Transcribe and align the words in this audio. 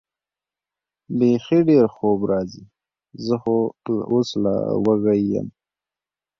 بېخي 1.17 1.59
ډېر 1.69 1.85
خوب 1.95 2.19
راځي، 2.31 2.63
زه 3.25 3.35
خو 3.41 3.55
اوس 4.13 4.29
لا 4.43 4.55
وږی 4.85 5.21
یم. 5.31 5.47